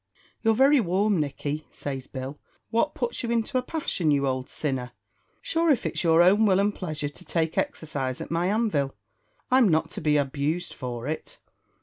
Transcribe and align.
"You're 0.41 0.55
very 0.55 0.79
warm, 0.79 1.19
Nicky," 1.19 1.67
says 1.69 2.07
Bill; 2.07 2.39
"what 2.71 2.95
puts 2.95 3.21
you 3.21 3.29
into 3.29 3.59
a 3.59 3.61
passion, 3.61 4.09
you 4.09 4.25
old 4.25 4.49
sinner? 4.49 4.93
Sure 5.43 5.69
if 5.69 5.85
it's 5.85 6.03
your 6.03 6.23
own 6.23 6.47
will 6.47 6.59
and 6.59 6.73
pleasure 6.73 7.09
to 7.09 7.23
take 7.23 7.55
exercise 7.55 8.19
at 8.19 8.31
my 8.31 8.47
anvil, 8.47 8.95
I'm 9.51 9.69
not 9.69 9.91
to 9.91 10.01
be 10.01 10.17
abused 10.17 10.73
for 10.73 11.07
it. 11.07 11.37